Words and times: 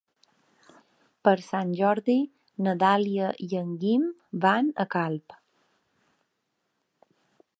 Per 1.27 1.33
Sant 1.47 1.73
Jordi 1.79 2.15
na 2.67 2.73
Dàlia 2.85 3.29
i 3.49 3.49
en 3.61 3.77
Guim 3.83 4.09
van 4.47 4.73
a 4.85 4.89
Calp. 4.97 5.37